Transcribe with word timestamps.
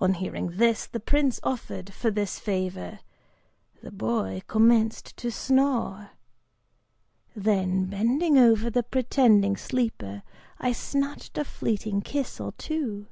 On 0.00 0.14
hearing 0.14 0.56
the 0.56 1.02
price 1.04 1.38
offered 1.42 1.92
for 1.92 2.10
this 2.10 2.38
favor, 2.38 3.00
the 3.82 3.90
boy 3.92 4.40
commenced 4.46 5.14
to 5.18 5.30
snore! 5.30 6.12
Then, 7.36 7.84
bending 7.84 8.38
over 8.38 8.70
the 8.70 8.82
pretending 8.82 9.56
sleeper, 9.58 10.22
I 10.58 10.72
snatched 10.72 11.36
a 11.36 11.44
fleeting 11.44 12.00
kiss 12.00 12.40
or 12.40 12.52
two. 12.52 13.08